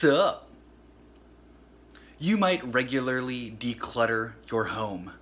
[0.00, 0.48] Sup?
[2.18, 5.12] You might regularly declutter your home.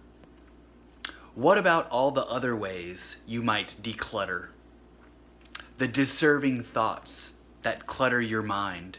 [1.34, 4.50] What about all the other ways you might declutter?
[5.78, 7.30] The deserving thoughts
[7.62, 8.98] that clutter your mind.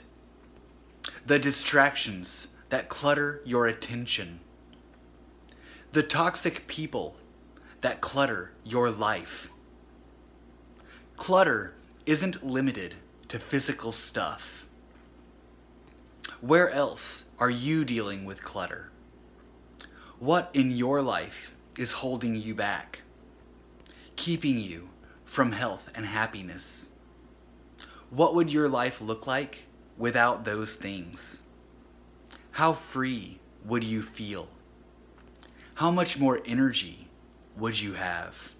[1.25, 4.41] The distractions that clutter your attention.
[5.93, 7.15] The toxic people
[7.79, 9.47] that clutter your life.
[11.15, 11.73] Clutter
[12.05, 12.95] isn't limited
[13.29, 14.65] to physical stuff.
[16.41, 18.91] Where else are you dealing with clutter?
[20.19, 22.99] What in your life is holding you back,
[24.15, 24.87] keeping you
[25.25, 26.87] from health and happiness?
[28.09, 29.65] What would your life look like
[29.97, 31.41] without those things?
[32.51, 34.47] How free would you feel?
[35.73, 37.09] How much more energy
[37.57, 38.53] would you have?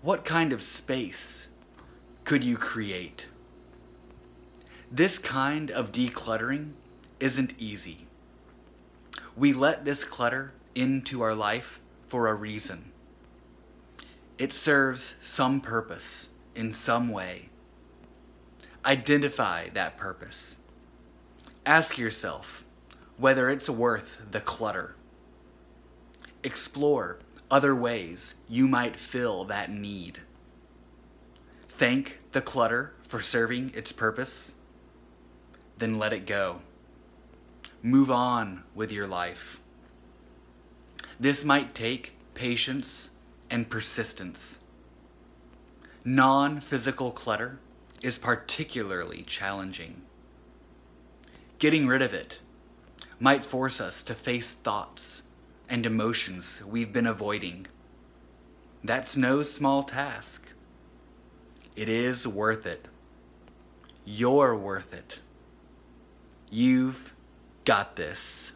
[0.00, 1.48] What kind of space
[2.24, 3.26] could you create?
[4.90, 6.72] This kind of decluttering
[7.20, 8.06] isn't easy.
[9.36, 12.92] We let this clutter into our life for a reason.
[14.38, 17.48] It serves some purpose in some way.
[18.84, 20.56] Identify that purpose.
[21.64, 22.62] Ask yourself
[23.16, 24.96] whether it's worth the clutter.
[26.42, 27.18] Explore
[27.50, 30.18] other ways you might fill that need.
[31.68, 34.54] Thank the clutter for serving its purpose,
[35.78, 36.60] then let it go.
[37.82, 39.60] Move on with your life.
[41.20, 43.10] This might take patience
[43.50, 44.60] and persistence.
[46.04, 47.58] Non physical clutter
[48.02, 50.02] is particularly challenging.
[51.58, 52.38] Getting rid of it
[53.20, 55.22] might force us to face thoughts
[55.68, 57.66] and emotions we've been avoiding.
[58.82, 60.48] That's no small task.
[61.74, 62.86] It is worth it.
[64.04, 65.18] You're worth it.
[66.56, 67.12] You've
[67.64, 68.52] got this.